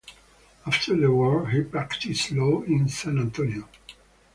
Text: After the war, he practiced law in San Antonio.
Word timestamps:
After 0.65 0.97
the 0.97 1.11
war, 1.13 1.47
he 1.51 1.61
practiced 1.61 2.31
law 2.31 2.63
in 2.63 2.89
San 2.89 3.19
Antonio. 3.19 3.67